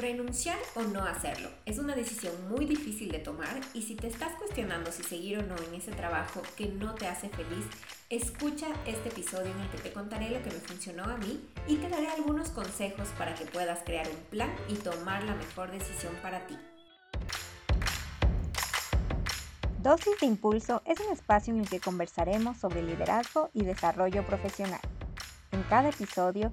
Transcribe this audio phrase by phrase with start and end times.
[0.00, 4.32] Renunciar o no hacerlo es una decisión muy difícil de tomar y si te estás
[4.38, 7.66] cuestionando si seguir o no en ese trabajo que no te hace feliz,
[8.08, 11.76] escucha este episodio en el que te contaré lo que me funcionó a mí y
[11.76, 16.14] te daré algunos consejos para que puedas crear un plan y tomar la mejor decisión
[16.22, 16.56] para ti.
[19.82, 24.80] Dosis de Impulso es un espacio en el que conversaremos sobre liderazgo y desarrollo profesional
[25.52, 26.52] en cada episodio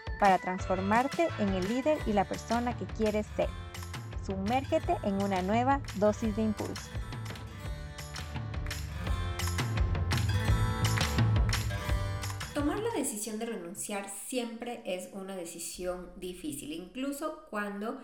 [0.21, 3.49] para transformarte en el líder y la persona que quieres ser.
[4.23, 6.91] Sumérgete en una nueva dosis de impulso.
[12.53, 17.99] Tomar la decisión de renunciar siempre es una decisión difícil, incluso cuando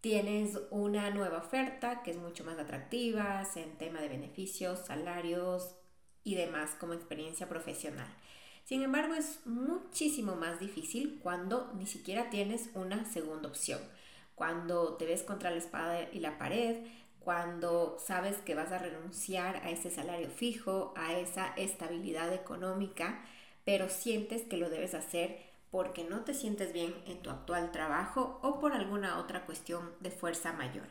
[0.00, 5.74] tienes una nueva oferta que es mucho más atractiva en tema de beneficios, salarios
[6.22, 8.06] y demás como experiencia profesional.
[8.66, 13.78] Sin embargo, es muchísimo más difícil cuando ni siquiera tienes una segunda opción,
[14.34, 16.84] cuando te ves contra la espada y la pared,
[17.20, 23.24] cuando sabes que vas a renunciar a ese salario fijo, a esa estabilidad económica,
[23.64, 25.38] pero sientes que lo debes hacer
[25.70, 30.10] porque no te sientes bien en tu actual trabajo o por alguna otra cuestión de
[30.10, 30.88] fuerza mayor.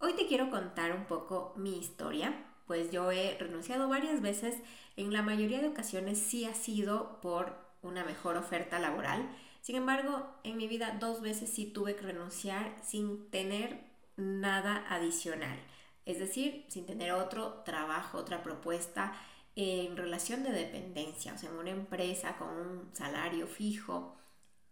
[0.00, 2.34] Hoy te quiero contar un poco mi historia,
[2.68, 4.54] pues yo he renunciado varias veces
[4.96, 9.28] en la mayoría de ocasiones sí ha sido por una mejor oferta laboral.
[9.62, 13.80] Sin embargo, en mi vida dos veces sí tuve que renunciar sin tener
[14.16, 15.58] nada adicional.
[16.04, 19.14] Es decir, sin tener otro trabajo, otra propuesta
[19.56, 24.16] en relación de dependencia, o sea, en una empresa con un salario fijo.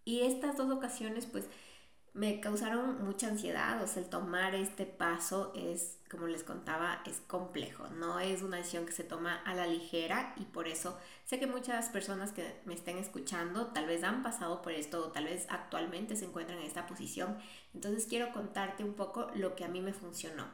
[0.04, 1.48] Y estas dos ocasiones, pues,
[2.16, 7.20] me causaron mucha ansiedad, o sea, el tomar este paso es, como les contaba, es
[7.20, 11.38] complejo, no es una decisión que se toma a la ligera y por eso sé
[11.38, 15.26] que muchas personas que me estén escuchando tal vez han pasado por esto o tal
[15.26, 17.36] vez actualmente se encuentran en esta posición,
[17.74, 20.46] entonces quiero contarte un poco lo que a mí me funcionó.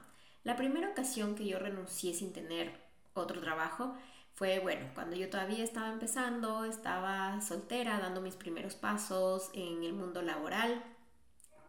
[0.42, 2.72] La primera ocasión que yo renuncié sin tener
[3.14, 3.94] otro trabajo
[4.34, 9.92] fue, bueno, cuando yo todavía estaba empezando, estaba soltera, dando mis primeros pasos en el
[9.92, 10.82] mundo laboral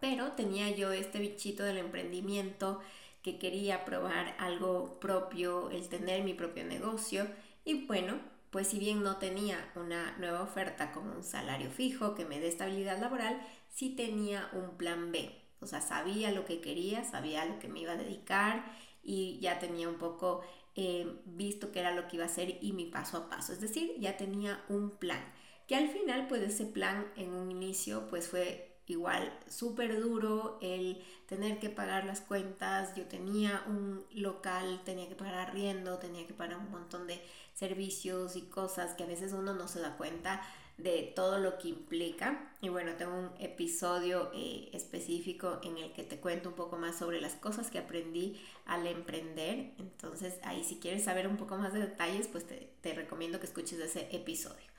[0.03, 2.81] pero tenía yo este bichito del emprendimiento
[3.21, 7.25] que quería probar algo propio, el tener mi propio negocio
[7.63, 8.19] y bueno,
[8.49, 12.49] pues si bien no tenía una nueva oferta como un salario fijo que me dé
[12.49, 15.31] estabilidad laboral, sí tenía un plan B.
[15.61, 18.65] O sea, sabía lo que quería, sabía lo que me iba a dedicar
[19.03, 20.41] y ya tenía un poco
[20.75, 23.53] eh, visto qué era lo que iba a hacer y mi paso a paso.
[23.53, 25.23] Es decir, ya tenía un plan.
[25.65, 31.01] Que al final, pues ese plan en un inicio, pues fue igual súper duro el
[31.27, 32.95] tener que pagar las cuentas.
[32.95, 37.21] Yo tenía un local, tenía que pagar arriendo, tenía que pagar un montón de
[37.53, 40.41] servicios y cosas que a veces uno no se da cuenta
[40.77, 42.51] de todo lo que implica.
[42.61, 46.97] Y bueno, tengo un episodio eh, específico en el que te cuento un poco más
[46.97, 49.73] sobre las cosas que aprendí al emprender.
[49.77, 53.45] Entonces ahí si quieres saber un poco más de detalles, pues te, te recomiendo que
[53.45, 54.72] escuches ese episodio.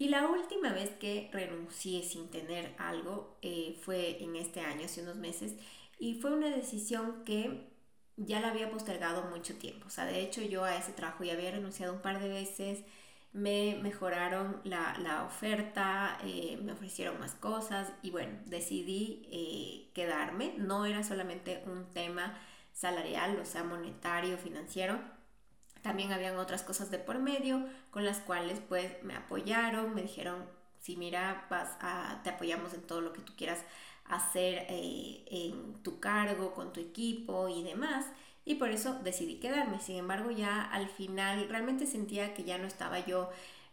[0.00, 5.02] Y la última vez que renuncié sin tener algo eh, fue en este año, hace
[5.02, 5.56] unos meses,
[5.98, 7.68] y fue una decisión que
[8.16, 9.88] ya la había postergado mucho tiempo.
[9.88, 12.78] O sea, de hecho yo a ese trabajo ya había renunciado un par de veces,
[13.34, 20.54] me mejoraron la, oferta, eh, me ofrecieron más cosas y bueno, decidí eh, quedarme.
[20.56, 22.38] No era solamente un tema
[22.72, 24.98] salarial, o sea, monetario, financiero,
[25.82, 30.44] también habían otras cosas de por medio con las cuales pues me apoyaron, me dijeron,
[30.80, 33.60] si mira, vas a, te apoyamos en todo lo que tú quieras
[34.06, 38.06] hacer eh, en tu cargo, con tu equipo y demás.
[38.44, 39.80] Y por eso decidí quedarme.
[39.80, 43.30] Sin embargo, ya al final realmente sentía que ya no estaba yo,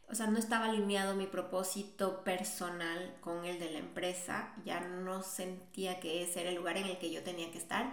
[0.09, 4.53] o sea, no estaba alineado mi propósito personal con el de la empresa.
[4.65, 7.91] Ya no sentía que ese era el lugar en el que yo tenía que estar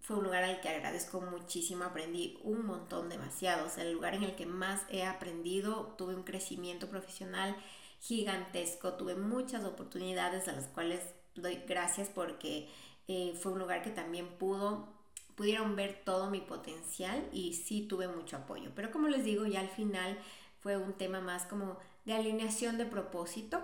[0.00, 4.14] fue un lugar al que agradezco muchísimo, aprendí un montón, demasiado, o sea, el lugar
[4.14, 7.56] en el que más he aprendido, tuve un crecimiento profesional
[8.00, 11.00] gigantesco, tuve muchas oportunidades a las cuales
[11.34, 12.68] doy gracias porque
[13.08, 14.88] eh, fue un lugar que también pudo,
[15.36, 19.60] pudieron ver todo mi potencial y sí tuve mucho apoyo, pero como les digo, ya
[19.60, 20.18] al final
[20.60, 23.62] fue un tema más como de alineación de propósito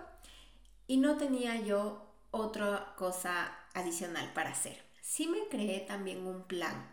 [0.86, 4.85] y no tenía yo otra cosa adicional para hacer.
[5.08, 6.84] Sí me creé también un plan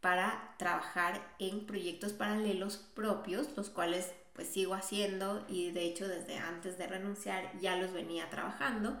[0.00, 6.38] para trabajar en proyectos paralelos propios, los cuales pues sigo haciendo y de hecho desde
[6.38, 8.98] antes de renunciar ya los venía trabajando.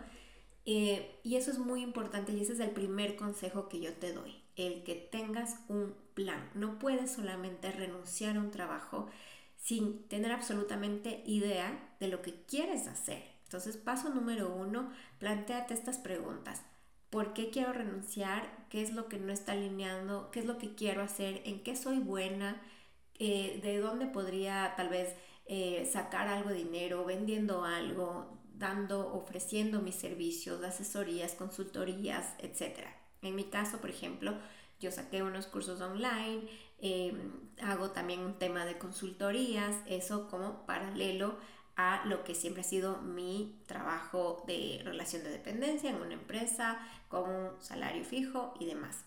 [0.66, 4.12] Eh, y eso es muy importante y ese es el primer consejo que yo te
[4.12, 6.50] doy, el que tengas un plan.
[6.54, 9.08] No puedes solamente renunciar a un trabajo
[9.56, 13.24] sin tener absolutamente idea de lo que quieres hacer.
[13.44, 16.62] Entonces, paso número uno, planteate estas preguntas.
[17.08, 18.57] ¿Por qué quiero renunciar?
[18.68, 20.30] ¿Qué es lo que no está alineando?
[20.30, 21.42] ¿Qué es lo que quiero hacer?
[21.44, 22.60] ¿En qué soy buena?
[23.18, 25.14] Eh, ¿De dónde podría tal vez
[25.46, 32.94] eh, sacar algo de dinero, vendiendo algo, dando, ofreciendo mis servicios, asesorías, consultorías, etcétera?
[33.22, 34.34] En mi caso, por ejemplo,
[34.80, 36.48] yo saqué unos cursos online,
[36.80, 41.36] em, hago también un tema de consultorías, eso como paralelo
[41.78, 46.78] a lo que siempre ha sido mi trabajo de relación de dependencia en una empresa
[47.08, 49.04] con un salario fijo y demás.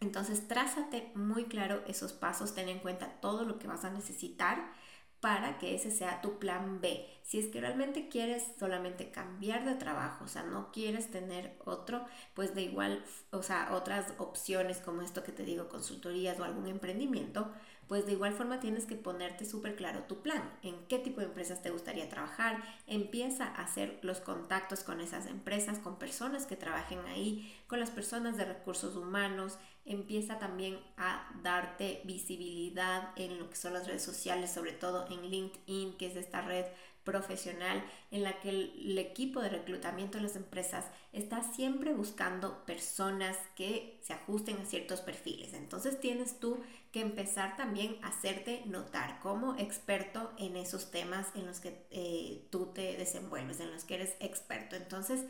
[0.00, 4.72] Entonces, trázate muy claro esos pasos, ten en cuenta todo lo que vas a necesitar
[5.22, 7.06] para que ese sea tu plan B.
[7.22, 12.04] Si es que realmente quieres solamente cambiar de trabajo, o sea, no quieres tener otro,
[12.34, 16.66] pues de igual, o sea, otras opciones como esto que te digo, consultorías o algún
[16.66, 17.52] emprendimiento,
[17.86, 21.26] pues de igual forma tienes que ponerte súper claro tu plan, en qué tipo de
[21.26, 26.56] empresas te gustaría trabajar, empieza a hacer los contactos con esas empresas, con personas que
[26.56, 33.50] trabajen ahí, con las personas de recursos humanos, empieza también a darte visibilidad en lo
[33.50, 36.66] que son las redes sociales, sobre todo en LinkedIn, que es esta red
[37.04, 43.36] profesional en la que el, equipo de reclutamiento de las empresas está siempre buscando personas
[43.56, 45.52] que se ajusten a ciertos perfiles.
[45.54, 46.60] Entonces tienes tú
[46.92, 52.46] que empezar también a hacerte notar como experto en esos temas en los que eh,
[52.50, 54.76] tú te desenvuelves, en los que eres experto.
[54.76, 55.24] Entonces,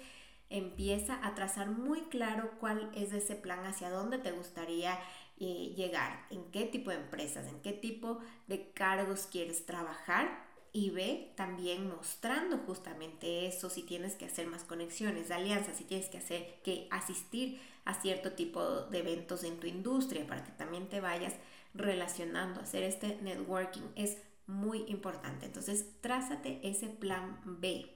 [0.52, 4.98] empieza a trazar muy claro cuál es ese plan, hacia dónde te gustaría
[5.40, 10.90] eh, llegar, en qué tipo de empresas, en qué tipo de cargos quieres trabajar y
[10.90, 16.18] ve también mostrando justamente eso, si tienes que hacer más conexiones, alianzas, si tienes que
[16.18, 21.00] hacer que asistir a cierto tipo de eventos en tu industria para que también te
[21.00, 21.34] vayas
[21.74, 25.46] relacionando, hacer este networking es muy importante.
[25.46, 27.94] Entonces, trázate ese plan B.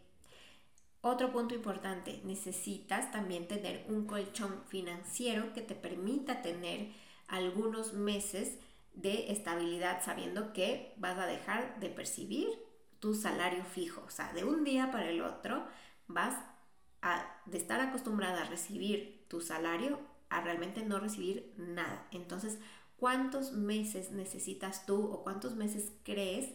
[1.09, 6.89] Otro punto importante, necesitas también tener un colchón financiero que te permita tener
[7.29, 8.59] algunos meses
[8.93, 12.49] de estabilidad sabiendo que vas a dejar de percibir
[12.99, 14.03] tu salario fijo.
[14.05, 15.65] O sea, de un día para el otro
[16.09, 16.35] vas
[17.03, 22.09] a, de estar acostumbrada a recibir tu salario a realmente no recibir nada.
[22.11, 22.59] Entonces,
[22.97, 26.53] ¿cuántos meses necesitas tú o cuántos meses crees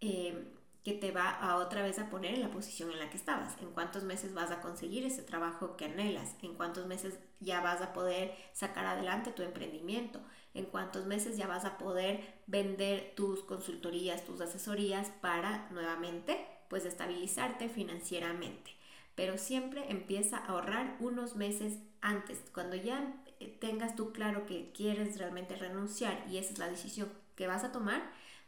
[0.00, 3.16] eh, que te va a otra vez a poner en la posición en la que
[3.16, 3.54] estabas.
[3.60, 6.34] En cuántos meses vas a conseguir ese trabajo que anhelas.
[6.42, 10.20] En cuántos meses ya vas a poder sacar adelante tu emprendimiento.
[10.54, 16.84] En cuántos meses ya vas a poder vender tus consultorías, tus asesorías para nuevamente pues
[16.84, 18.70] estabilizarte financieramente.
[19.14, 22.38] Pero siempre empieza a ahorrar unos meses antes.
[22.54, 23.22] Cuando ya
[23.60, 27.72] tengas tú claro que quieres realmente renunciar y esa es la decisión que vas a
[27.72, 28.02] tomar,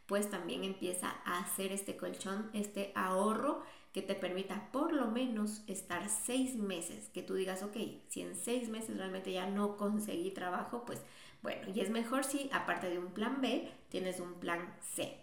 [0.07, 3.63] pues también empieza a hacer este colchón, este ahorro
[3.93, 7.77] que te permita por lo menos estar seis meses, que tú digas, ok,
[8.09, 11.01] si en seis meses realmente ya no conseguí trabajo, pues
[11.43, 15.19] bueno, y es mejor si aparte de un plan B, tienes un plan C.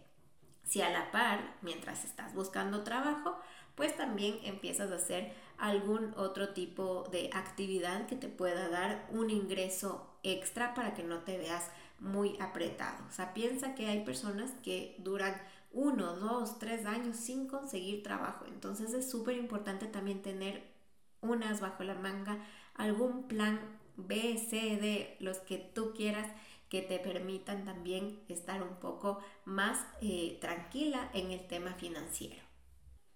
[0.64, 3.40] Si a la par, mientras estás buscando trabajo,
[3.76, 9.30] pues también empiezas a hacer algún otro tipo de actividad que te pueda dar un
[9.30, 13.06] ingreso extra para que no te veas muy apretado.
[13.08, 15.36] O sea, piensa que hay personas que duran
[15.72, 18.46] uno, dos, tres años sin conseguir trabajo.
[18.48, 20.64] Entonces es súper importante también tener
[21.22, 22.38] unas bajo la manga,
[22.76, 23.60] algún plan
[23.98, 26.28] B, C, D, los que tú quieras
[26.70, 32.42] que te permitan también estar un poco más eh, tranquila en el tema financiero.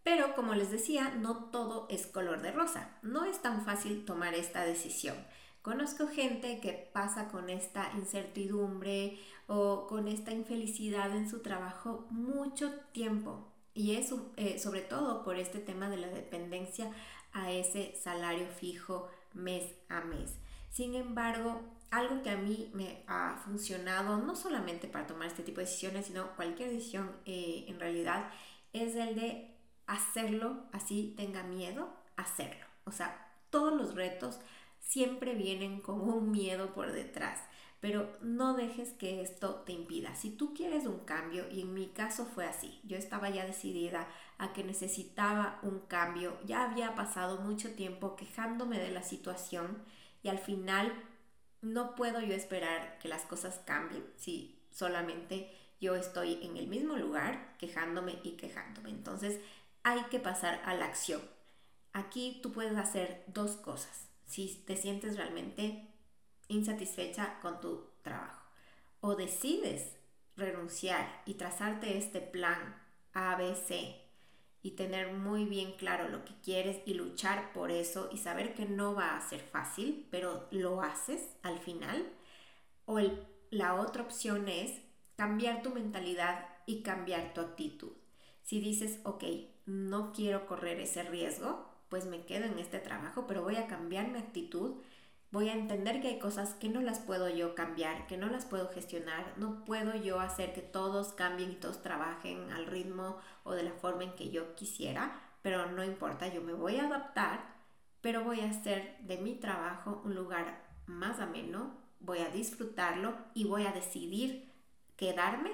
[0.03, 2.97] Pero como les decía, no todo es color de rosa.
[3.03, 5.15] No es tan fácil tomar esta decisión.
[5.63, 9.17] Conozco gente que pasa con esta incertidumbre
[9.48, 15.38] o con esta infelicidad en su trabajo mucho tiempo y es eh, sobre todo por
[15.38, 16.91] este tema de la dependencia
[17.32, 20.36] a ese salario fijo mes a mes.
[20.70, 25.62] Sin embargo, algo que a mí me ha funcionado, no solamente para tomar este tipo
[25.62, 28.29] de decisiones, sino cualquier decisión eh, en realidad,
[28.74, 29.55] es el de
[29.88, 32.65] hacerlo así tenga miedo, hacerlo.
[32.84, 34.41] O sea, todos los retos
[34.83, 37.39] siempre vienen con un miedo por detrás,
[37.79, 40.15] pero no dejes que esto te impida.
[40.15, 44.07] Si tú quieres un cambio, y en mi caso fue así, yo estaba ya decidida
[44.37, 49.83] a que necesitaba un cambio, ya había pasado mucho tiempo quejándome de la situación
[50.21, 50.93] y al final
[51.61, 56.95] no puedo yo esperar que las cosas cambien si solamente yo estoy en el mismo
[56.95, 58.89] lugar quejándome y quejándome.
[58.89, 59.39] Entonces
[59.83, 61.21] hay que pasar a la acción.
[61.91, 64.12] Aquí tú puedes hacer dos cosas.
[64.33, 65.85] Si te sientes realmente
[66.47, 68.43] insatisfecha con tu trabajo
[68.99, 69.95] o decides
[70.35, 72.81] renunciar y trazarte este plan
[73.13, 73.93] ABC
[74.63, 78.65] y tener muy bien claro lo que quieres y luchar por eso y saber que
[78.65, 82.03] no va a ser fácil, pero lo haces al final.
[82.87, 82.99] O
[83.51, 84.81] la otra opción es
[85.15, 87.91] cambiar tu mentalidad y cambiar tu actitud.
[88.41, 89.25] Si dices, ok,
[89.67, 94.07] no quiero correr ese riesgo, pues me quedo en este trabajo, pero voy a cambiar
[94.07, 94.81] mi actitud.
[95.29, 98.47] Voy a entender que hay cosas que no las puedo yo cambiar, que no las
[98.47, 103.53] puedo gestionar, no puedo yo hacer que todos cambien y todos trabajen al ritmo o
[103.53, 107.45] de la forma en que yo quisiera, pero no importa, yo me voy a adaptar,
[108.01, 113.43] pero voy a hacer de mi trabajo un lugar más ameno, voy a disfrutarlo y
[113.43, 114.51] voy a decidir
[114.95, 115.51] quedarme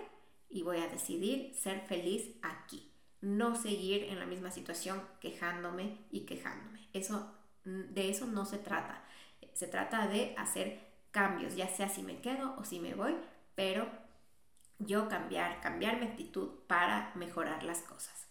[0.48, 2.89] y voy a decidir ser feliz aquí,
[3.22, 6.88] no seguir en la misma situación quejándome y quejándome.
[6.94, 9.04] Eso de eso no se trata.
[9.54, 10.80] Se trata de hacer
[11.12, 13.16] cambios, ya sea si me quedo o si me voy,
[13.56, 13.90] pero
[14.80, 18.28] yo cambiar, cambiar mi actitud para mejorar las cosas.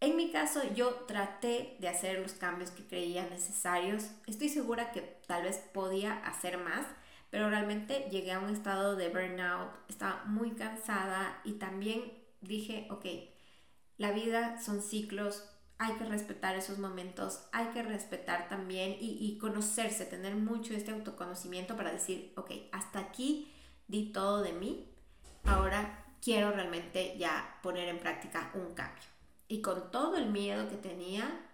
[0.00, 4.10] En mi caso, yo traté de hacer los cambios que creía necesarios.
[4.26, 6.86] Estoy segura que tal vez podía hacer más,
[7.30, 13.06] pero realmente llegué a un estado de burnout, estaba muy cansada y también dije, ok,
[13.96, 15.44] la vida son ciclos,
[15.78, 21.76] hay que respetar esos momentos, hay que respetar también y, conocerse, tener mucho este autoconocimiento
[21.76, 23.52] para decir, ok, hasta aquí
[23.88, 24.88] di todo de mí,
[25.44, 29.04] ahora quiero realmente ya poner en práctica un cambio.
[29.48, 31.50] Y con todo el miedo que tenía,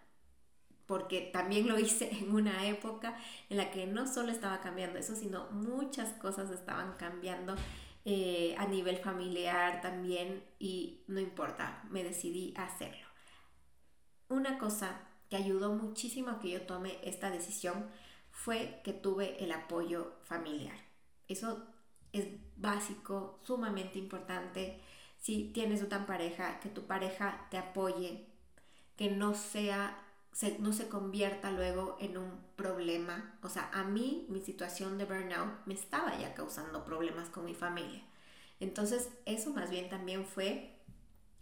[0.86, 3.16] porque también lo hice en una época
[3.48, 7.56] en la que no solo estaba cambiando eso, sino muchas cosas estaban cambiando
[8.04, 13.06] eh, a nivel familiar también y no importa, me decidí a hacerlo.
[14.28, 17.86] Una cosa que ayudó muchísimo a que yo tome esta decisión
[18.30, 20.76] fue que tuve el apoyo familiar.
[21.28, 21.66] Eso
[22.12, 22.26] es
[22.56, 24.80] básico, sumamente importante.
[25.18, 28.26] Si tienes una pareja, que tu pareja te apoye,
[28.96, 30.02] que no sea,
[30.58, 33.38] no se convierta luego en un problema.
[33.42, 37.54] O sea, a mí mi situación de burnout me estaba ya causando problemas con mi
[37.54, 38.02] familia.
[38.60, 40.76] Entonces, eso más bien también fue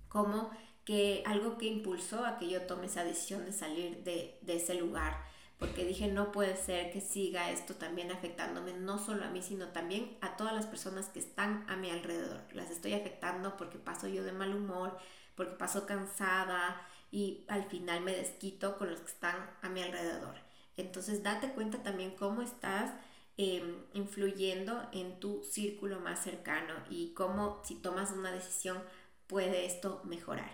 [0.09, 0.51] como
[0.85, 5.23] que algo que impulsó a que yo tome esa decisión de salir de, ese lugar,
[5.59, 9.69] porque dije, no puede ser que siga esto también afectándome, no solo a mí, sino
[9.69, 12.41] también a todas las personas que están a mi alrededor.
[12.53, 14.97] Las estoy afectando porque paso yo de mal humor,
[15.35, 16.81] porque paso cansada
[17.11, 20.35] y al final me desquito con los que están a mi alrededor.
[20.77, 22.93] Entonces date cuenta también cómo estás
[23.37, 28.83] em, influyendo en tu círculo más cercano y cómo si tomas una decisión
[29.27, 30.51] puede esto mejorar.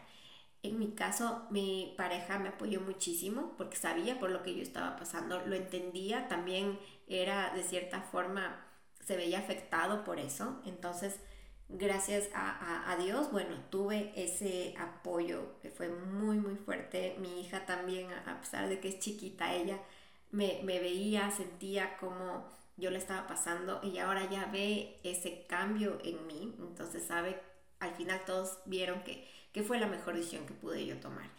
[0.62, 4.96] En mi caso, mi pareja me apoyó muchísimo porque sabía por lo que yo estaba
[4.96, 8.64] pasando, lo entendía, también era de cierta forma,
[9.04, 10.62] se veía afectado por eso.
[10.64, 11.20] Entonces,
[11.68, 17.16] gracias a, Dios, bueno, tuve ese apoyo que fue muy, muy fuerte.
[17.20, 19.78] Mi hija también, a pesar de que es chiquita, ella
[20.30, 22.44] me, me veía, sentía como
[22.76, 26.54] yo le estaba pasando y ahora ya ve ese cambio en mí.
[26.58, 27.40] Entonces, sabe,
[27.80, 31.30] al final todos vieron que que fue la mejor decisión que pude yo tomar.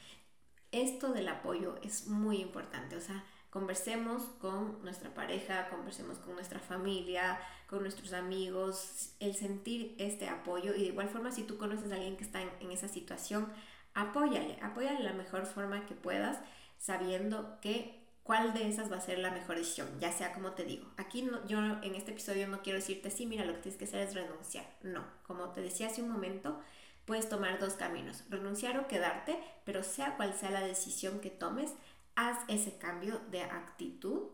[0.71, 3.23] Esto del apoyo es muy importante, o sea,
[3.55, 10.75] conversemos con nuestra pareja, conversemos con nuestra familia, con nuestros amigos, el sentir este apoyo
[10.75, 13.47] y de igual forma si tú conoces a alguien que está en, esa situación,
[13.93, 16.37] apóyale, apóyale la mejor forma que puedas,
[16.79, 20.65] sabiendo que cuál de esas va a ser la mejor decisión, ya sea como te
[20.65, 20.91] digo.
[20.97, 23.85] Aquí no, yo en este episodio no quiero decirte, sí, mira, lo que tienes que
[23.85, 24.65] hacer es renunciar.
[24.83, 26.59] No, como te decía hace un momento,
[27.05, 31.71] Puedes tomar dos caminos, renunciar o quedarte, pero sea cual sea la decisión que tomes,
[32.15, 34.29] haz ese cambio de actitud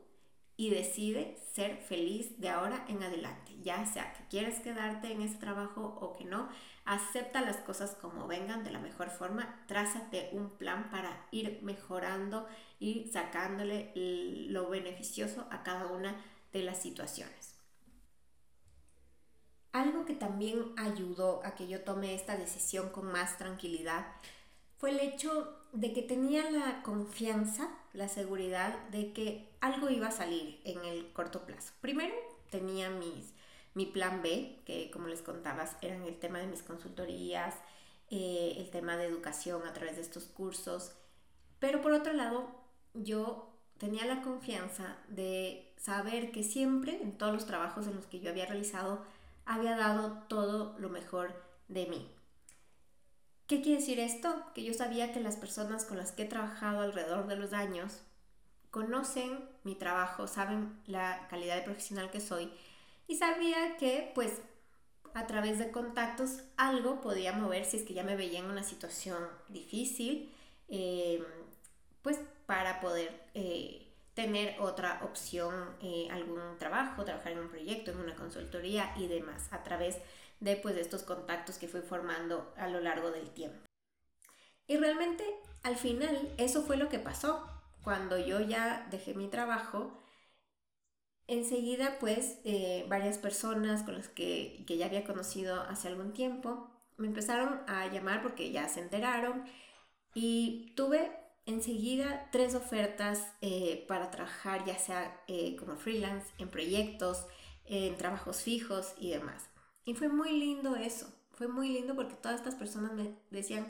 [0.57, 3.51] y decide ser feliz de ahora en adelante.
[3.63, 6.49] Ya sea que quieres quedarte en ese trabajo o que no,
[6.85, 12.47] acepta las cosas como vengan de la mejor forma, trázate un plan para ir mejorando
[12.79, 16.15] y sacándole lo beneficioso a cada una
[16.53, 17.55] de las situaciones.
[19.71, 24.05] Algo que también ayudó a que yo tome esta decisión con más tranquilidad
[24.81, 30.11] fue el hecho de que tenía la confianza, la seguridad de que algo iba a
[30.11, 31.71] salir en el corto plazo.
[31.81, 32.15] Primero
[32.49, 33.31] tenía mis,
[33.75, 37.53] mi plan B, que como les contabas eran el tema de mis consultorías,
[38.09, 40.93] eh, el tema de educación a través de estos cursos,
[41.59, 42.49] pero por otro lado
[42.95, 48.19] yo tenía la confianza de saber que siempre en todos los trabajos en los que
[48.19, 49.05] yo había realizado
[49.45, 51.35] había dado todo lo mejor
[51.67, 52.09] de mí.
[53.51, 54.45] ¿Qué quiere decir esto?
[54.55, 57.99] Que yo sabía que las personas con las que he trabajado alrededor de los años
[58.69, 62.49] conocen mi trabajo, saben la calidad de profesional que soy
[63.09, 64.41] y sabía que pues
[65.13, 68.63] a través de contactos algo podía mover si es que ya me veía en una
[68.63, 70.33] situación difícil,
[70.69, 71.21] eh,
[72.03, 77.97] pues para poder eh, tener otra opción, eh, algún trabajo, trabajar en un proyecto, en
[77.97, 80.03] una consultoría y demás, a través de,
[80.61, 83.59] pues, de estos contactos que fui formando a lo largo del tiempo.
[84.67, 85.23] Y realmente
[85.63, 87.45] al final eso fue lo que pasó.
[87.83, 89.91] Cuando yo ya dejé mi trabajo,
[91.27, 96.69] enseguida pues eh, varias personas con las que, que ya había conocido hace algún tiempo
[96.97, 99.45] me empezaron a llamar porque ya se enteraron
[100.13, 101.11] y tuve
[101.45, 107.25] enseguida tres ofertas eh, para trabajar ya sea eh, como freelance, en proyectos,
[107.65, 109.50] en trabajos fijos y demás.
[109.85, 113.67] Y fue muy lindo eso, fue muy lindo porque todas estas personas me decían,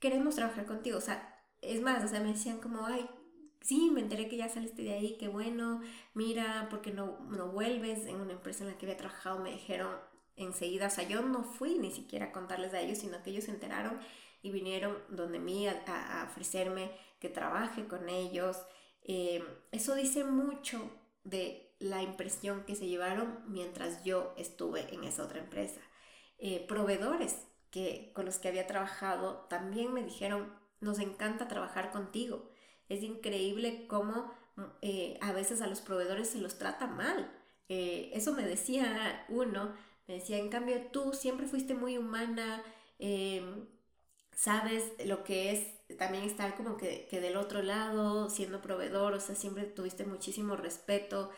[0.00, 3.08] queremos trabajar contigo, o sea, es más, o sea, me decían como, ay,
[3.60, 5.80] sí, me enteré que ya saliste de ahí, qué bueno,
[6.14, 9.90] mira, porque no, no vuelves en una empresa en la que había trabajado, me dijeron
[10.36, 13.44] enseguida, o sea, yo no fui ni siquiera a contarles a ellos, sino que ellos
[13.44, 13.98] se enteraron
[14.42, 18.58] y vinieron donde mí a, ofrecerme que trabaje con ellos.
[19.02, 20.90] Eh, eso dice mucho
[21.24, 25.80] de la impresión que se llevaron mientras yo estuve en esa otra empresa.
[26.38, 32.50] Eh, proveedores que, con los que había trabajado también me dijeron, nos encanta trabajar contigo.
[32.88, 34.32] Es increíble cómo
[34.82, 37.32] eh, a veces a los proveedores se los trata mal.
[37.68, 39.74] eso me decía uno,
[40.06, 42.62] me decía, en cambio tú siempre fuiste muy humana,
[44.36, 49.34] sabes lo que es también estar como que, del otro lado, siendo proveedor, o sea,
[49.34, 51.30] siempre tuviste muchísimo respeto,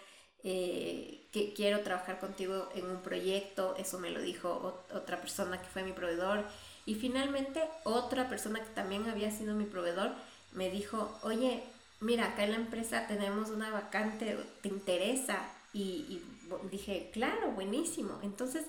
[0.44, 5.68] eh, que quiero trabajar contigo en un proyecto, eso me lo dijo otra persona que
[5.68, 6.44] fue mi proveedor,
[6.86, 10.12] y finalmente otra persona que también había sido mi proveedor
[10.52, 11.62] me dijo, oye,
[12.00, 15.38] mira, acá en la empresa tenemos una vacante, ¿te interesa?
[15.74, 16.22] Y, y
[16.70, 18.18] dije, claro, buenísimo.
[18.22, 18.64] Entonces,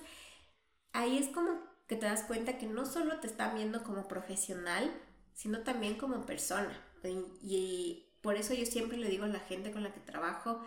[0.92, 4.92] ahí es como que te das cuenta que no solo te están viendo como profesional,
[5.34, 6.70] sino también como persona.
[7.42, 10.62] Y, por eso yo siempre le digo a la gente con la que trabajo,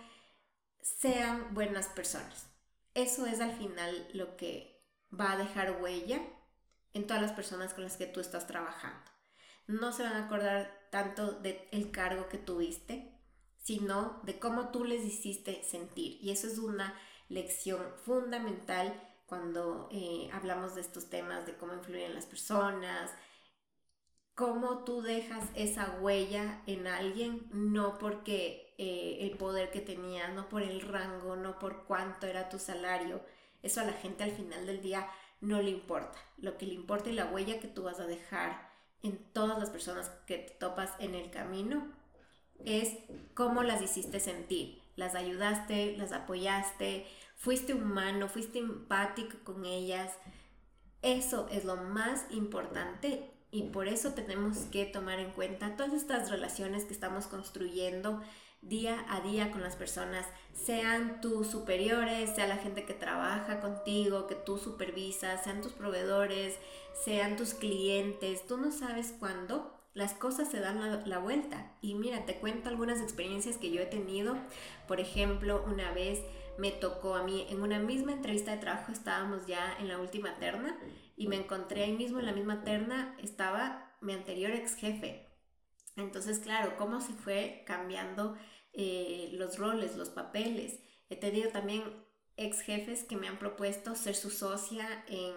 [0.84, 2.48] sean buenas personas.
[2.93, 4.86] Eso es al final lo que
[5.17, 6.22] va a dejar huella
[6.93, 9.10] en todas las personas con las que tú estás trabajando.
[9.65, 13.17] No se van a acordar tanto del cargo que tuviste,
[13.58, 16.17] sino de cómo tú les hiciste sentir.
[16.22, 16.93] Y eso es una
[17.30, 18.93] lección fundamental
[19.26, 23.10] cuando eh, hablamos de estos temas, de cómo influyen las personas,
[24.36, 30.50] cómo tú dejas esa huella en alguien, no porque eh, el poder que tenía, no
[30.50, 33.22] por el rango, no por cuánto era tu salario,
[33.62, 35.08] eso a la gente al final del día
[35.42, 36.18] no le importa.
[36.38, 38.70] Lo que le importa es la huella que tú vas a dejar
[39.04, 41.92] en todas las personas que te topas en el camino
[42.66, 42.94] es
[43.34, 44.82] cómo las hiciste sentir.
[44.96, 47.06] Las ayudaste, las apoyaste,
[47.36, 50.14] fuiste humano, fuiste empático con ellas.
[51.02, 56.30] Eso es lo más importante y por eso tenemos que tomar en cuenta todas estas
[56.30, 58.22] relaciones que estamos construyendo
[58.63, 64.28] día a día con las personas, sean tus superiores, sea la gente que trabaja contigo,
[64.28, 66.58] que tú supervisas, sean tus proveedores,
[67.04, 68.47] sean tus clientes.
[68.47, 71.71] Tú no sabes cuándo las cosas se dan la, vuelta.
[71.82, 74.36] Y mira, te cuento algunas experiencias que yo he tenido.
[74.88, 76.21] Por ejemplo, una vez
[76.58, 80.38] me tocó a mí en una misma entrevista de trabajo, estábamos ya en la última
[80.38, 80.78] terna
[81.15, 85.33] y me encontré ahí mismo en la misma terna, estaba mi anterior ex jefe.
[85.96, 88.36] Entonces, claro, cómo se fue cambiando
[88.74, 90.80] eh, los roles, los papeles.
[91.10, 91.84] He tenido también
[92.38, 95.36] ex jefes que me han propuesto ser su socia en,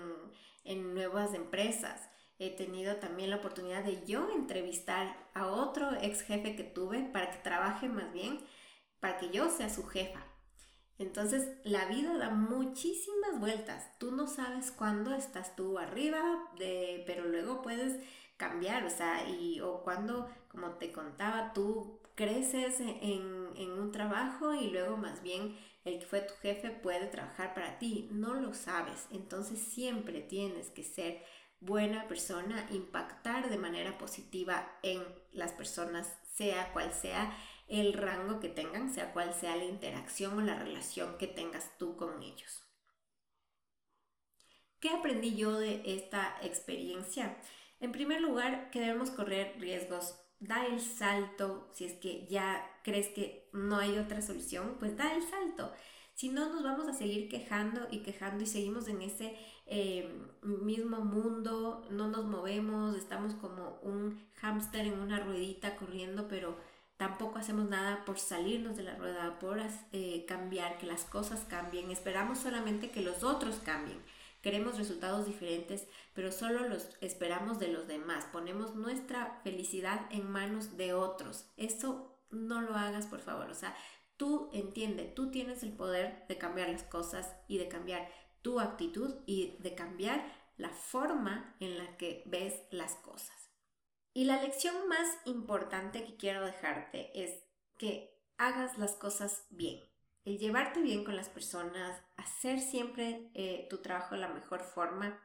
[0.65, 2.09] en nuevas empresas.
[2.39, 7.31] He tenido también la oportunidad de yo entrevistar a otro ex jefe que tuve para
[7.31, 8.41] que trabaje más bien,
[9.01, 10.25] para que yo sea su jefa.
[10.99, 13.99] Entonces la vida da muchísimas vueltas.
[13.99, 16.21] Tú no sabes cuándo estás tú arriba,
[16.59, 18.03] de, pero luego puedes
[18.37, 24.55] cambiar, o sea, y, o cuando, como te contaba, tú creces en, en un trabajo
[24.55, 28.09] y luego más bien el que fue tu jefe puede trabajar para ti.
[28.11, 29.07] No lo sabes.
[29.11, 31.23] Entonces siempre tienes que ser
[31.61, 37.37] buena persona, impactar de manera positiva en las personas, sea cual sea
[37.69, 41.97] el rango que tengan, sea cual sea la interacción o la relación que tengas tú
[41.97, 42.63] con ellos.
[44.81, 47.37] ¿Qué aprendí yo de esta experiencia?
[47.81, 53.09] En primer lugar, que debemos correr riesgos da el salto, si es que ya crees
[53.09, 55.73] que no hay otra solución, pues da el salto.
[56.15, 59.37] Si no, nos vamos a seguir quejando y quejando y seguimos en ese
[59.67, 60.09] eh,
[60.43, 66.57] mismo mundo, no nos movemos, estamos como un hámster en una ruedita corriendo, pero
[66.97, 69.61] tampoco hacemos nada por salirnos de la rueda, por
[69.93, 71.91] eh, cambiar, que las cosas cambien.
[71.91, 73.99] Esperamos solamente que los otros cambien.
[74.47, 78.27] Queremos resultados diferentes, pero solo los esperamos de los demás.
[78.33, 81.51] Ponemos nuestra felicidad en manos de otros.
[81.57, 83.51] Eso no lo hagas, por favor.
[83.51, 83.75] O sea,
[84.17, 88.09] Tú entiende, tú tienes el poder de cambiar las cosas y de cambiar
[88.41, 90.25] tu actitud y de cambiar
[90.57, 93.51] la forma en la que ves las cosas.
[94.15, 97.43] Y la lección más importante que quiero dejarte es
[97.77, 99.81] que hagas las cosas bien.
[100.27, 105.23] El llevarte bien con las personas, hacer siempre eh, tu trabajo de la mejor forma,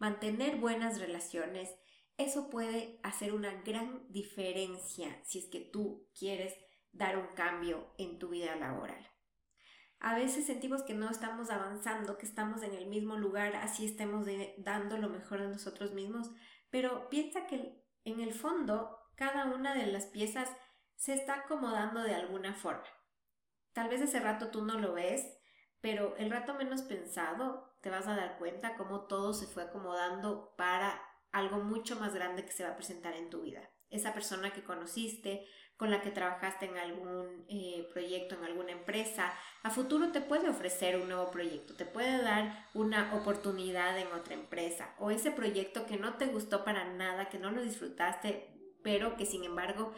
[0.00, 1.72] mantener buenas relaciones,
[2.16, 6.52] eso puede hacer una gran diferencia si es que tú quieres
[6.90, 9.08] dar un cambio en tu vida laboral.
[10.00, 14.26] A veces sentimos que no estamos avanzando, que estamos en el mismo lugar, así estemos
[14.58, 16.28] dando lo mejor de nosotros mismos,
[16.70, 20.50] pero piensa que en el fondo cada una de las piezas
[20.96, 22.88] se está acomodando de alguna forma.
[23.72, 25.24] Tal vez ese rato tú no lo ves,
[25.80, 30.54] pero el rato menos pensado te vas a dar cuenta cómo todo se fue acomodando
[30.56, 31.00] para
[31.32, 33.70] algo mucho más grande que se va a presentar en tu vida.
[33.88, 35.46] Esa persona que conociste,
[35.80, 40.50] con la que trabajaste en algún eh, proyecto, en alguna empresa, a futuro te puede
[40.50, 45.86] ofrecer un nuevo proyecto, te puede dar una oportunidad en otra empresa o ese proyecto
[45.86, 48.46] que no te gustó para nada, que no lo disfrutaste,
[48.82, 49.94] pero que sin embargo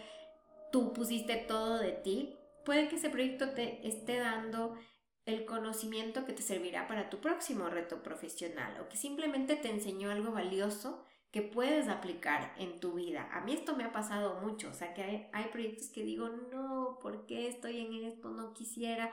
[0.71, 4.77] tú pusiste todo de ti, puede que ese proyecto te esté dando
[5.25, 10.11] el conocimiento que te servirá para tu próximo reto profesional o que simplemente te enseñó
[10.11, 13.29] algo valioso que puedes aplicar en tu vida.
[13.33, 16.99] A mí esto me ha pasado mucho, o sea que hay, proyectos que digo, no,
[17.01, 18.31] ¿por qué estoy en esto?
[18.31, 19.11] No quisiera,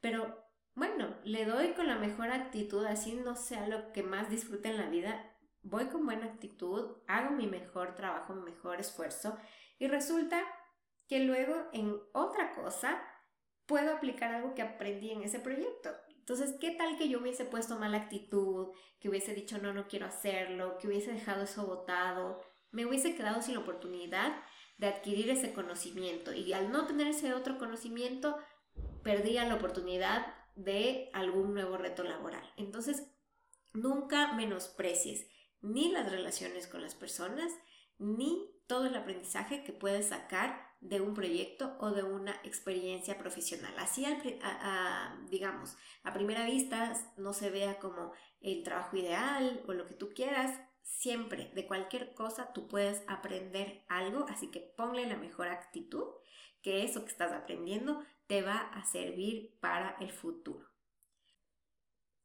[0.00, 4.70] pero bueno, le doy con la mejor actitud, así no sea lo que más disfrute
[4.70, 9.36] en la vida, voy con buena actitud, hago mi mejor trabajo, mi mejor esfuerzo
[9.78, 10.42] y resulta
[11.10, 13.02] que luego en otra cosa
[13.66, 15.90] puedo aplicar algo que aprendí en ese proyecto.
[16.16, 18.68] Entonces, ¿qué tal que yo hubiese puesto mala actitud,
[19.00, 22.40] que hubiese dicho no, no quiero hacerlo, que hubiese dejado eso botado?
[22.70, 24.40] Me hubiese quedado sin la oportunidad
[24.78, 28.38] de adquirir ese conocimiento y al no tener ese otro conocimiento,
[29.02, 32.48] perdía la oportunidad de algún nuevo reto laboral.
[32.56, 33.10] Entonces,
[33.72, 35.26] nunca menosprecies
[35.60, 37.52] ni las relaciones con las personas,
[37.98, 43.74] ni todo el aprendizaje que puedes sacar de un proyecto o de una experiencia profesional.
[43.78, 44.06] Así,
[45.28, 50.10] digamos, a primera vista no se vea como el trabajo ideal o lo que tú
[50.14, 50.58] quieras.
[50.82, 56.06] Siempre, de cualquier cosa, tú puedes aprender algo, así que ponle la mejor actitud,
[56.62, 60.66] que eso que estás aprendiendo te va a servir para el futuro.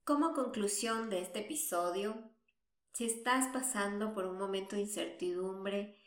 [0.04, 2.32] Como conclusión de este episodio,
[2.94, 6.00] si estás pasando por un momento de incertidumbre,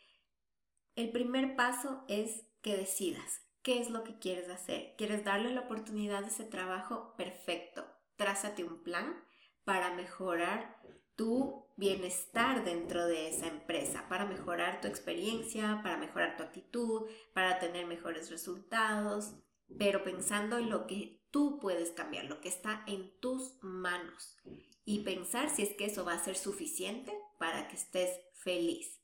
[0.99, 4.95] el primer paso es que decidas qué es lo que quieres hacer.
[4.97, 7.13] ¿Quieres darle la oportunidad de ese trabajo?
[7.15, 7.85] Perfecto.
[8.17, 9.23] Trázate un plan
[9.63, 10.77] para mejorar
[11.15, 17.59] tu bienestar dentro de esa empresa, para mejorar tu experiencia, para mejorar tu actitud, para
[17.59, 19.35] tener mejores resultados,
[19.77, 24.37] pero pensando en lo que tú puedes cambiar, lo que está en tus manos
[24.83, 28.98] y pensar si es que eso va a ser suficiente para que estés feliz.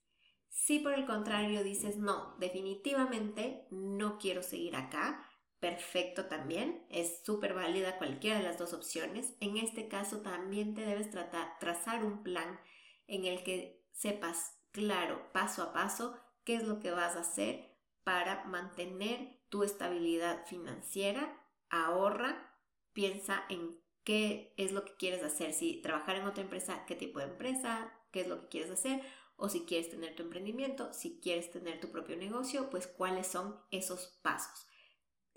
[0.56, 7.54] Si por el contrario dices, no, definitivamente no quiero seguir acá, perfecto también, es súper
[7.54, 9.36] válida cualquiera de las dos opciones.
[9.42, 11.10] En este caso también te debes
[11.60, 12.58] trazar un plan
[13.06, 17.78] en el que sepas claro, paso a paso, qué es lo que vas a hacer
[18.06, 21.38] para mantener tu estabilidad financiera,
[21.70, 22.58] ahorra,
[22.94, 27.20] piensa en qué es lo que quieres hacer, si trabajar en otra empresa, qué tipo
[27.20, 29.02] de empresa, qué es lo que quieres hacer,
[29.38, 33.60] o si quieres tener tu emprendimiento, si quieres tener tu propio negocio, pues cuáles son
[33.72, 34.68] esos pasos.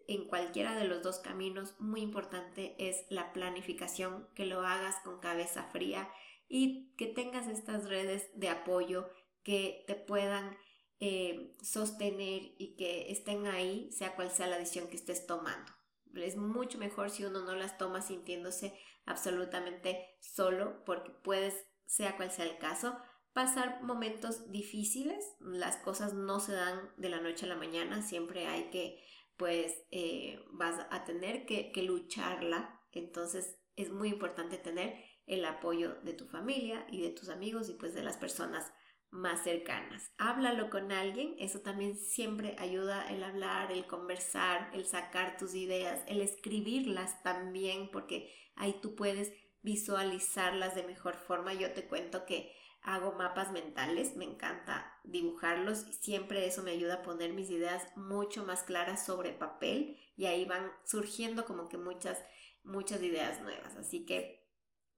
[0.07, 5.21] En cualquiera de los dos caminos, muy importante es la planificación, que lo hagas con
[5.21, 6.11] cabeza fría
[6.49, 9.11] y que tengas estas redes de apoyo
[9.43, 10.57] que te puedan
[11.01, 15.73] eh, sostener y que estén ahí, sea cual sea la decisión que estés tomando.
[16.15, 21.55] Es mucho mejor si uno no las toma sintiéndose absolutamente solo, porque puedes,
[21.87, 22.99] sea cual sea el caso,
[23.39, 28.49] pasar momentos difíciles, las cosas no se dan de la noche a la mañana, siempre
[28.49, 29.01] hay que,
[29.37, 36.01] pues, eh, vas a tener que, que lucharla, entonces es muy importante tener el apoyo
[36.03, 38.73] de tu familia y de tus amigos y pues de las personas
[39.11, 40.11] más cercanas.
[40.19, 46.03] Háblalo con alguien, eso también siempre ayuda el hablar, el conversar, el sacar tus ideas,
[46.09, 51.55] el escribirlas también, porque ahí tú puedes visualizarlas de mejor forma.
[51.55, 52.58] Yo te cuento que
[52.89, 57.87] hago mapas mentales, me encanta dibujarlos y siempre eso me ayuda a poner mis ideas
[57.97, 62.19] mucho más claras sobre papel y ahí van surgiendo como que muchas,
[62.65, 63.77] muchas ideas nuevas.
[63.77, 64.49] Así que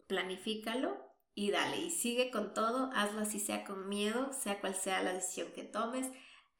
[0.07, 0.97] planifícalo
[1.35, 5.13] y dale, y sigue con todo, hazlo así sea con miedo, sea cual sea la
[5.13, 6.07] decisión que tomes,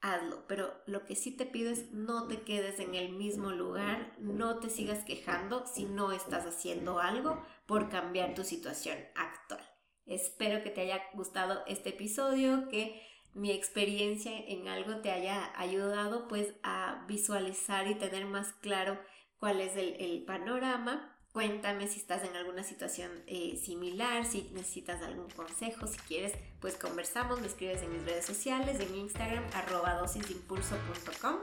[0.01, 0.49] hazlo.
[0.49, 4.59] Pero lo que sí te pido es no te quedes en el mismo lugar, no
[4.59, 9.70] te sigas quejando si no estás haciendo algo por cambiar tu situación actual.
[10.11, 13.01] Espero que te haya gustado este episodio, que
[13.33, 18.99] mi experiencia en algo te haya ayudado pues a visualizar y tener más claro
[19.39, 25.31] cuál es el, panorama Cuéntame si estás en alguna situación eh, similar, si necesitas algún
[25.31, 31.37] consejo, si quieres, pues conversamos, me escribes en mis redes sociales, en Instagram, arroba dosisimpulso.com,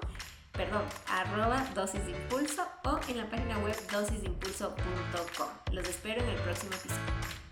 [0.52, 5.48] perdón, arroba dosisimpulso o en la página web dosisimpulso.com.
[5.72, 7.47] Los espero en el próximo episodio.